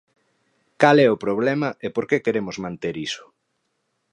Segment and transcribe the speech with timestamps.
[0.81, 3.25] ¿Cal é o problema e por que queremos manter iso?